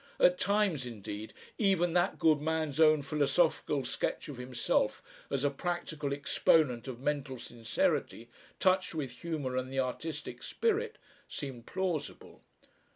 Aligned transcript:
At 0.19 0.39
times 0.39 0.87
indeed 0.87 1.31
even 1.59 1.93
that 1.93 2.17
good 2.17 2.41
man's 2.41 2.79
own 2.79 3.03
philosophical 3.03 3.85
sketch 3.85 4.29
of 4.29 4.37
himself 4.37 5.03
as 5.29 5.43
a 5.43 5.51
practical 5.51 6.11
exponent 6.11 6.87
of 6.87 6.99
mental 6.99 7.37
sincerity 7.37 8.27
touched 8.59 8.95
with 8.95 9.11
humour 9.21 9.55
and 9.55 9.71
the 9.71 9.79
artistic 9.79 10.41
spirit, 10.41 10.97
seemed 11.27 11.67
plausible. 11.67 12.41